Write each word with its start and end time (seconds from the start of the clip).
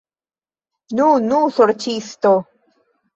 Nu, 0.99 1.09
nu, 1.25 1.41
sorĉisto! 1.57 2.33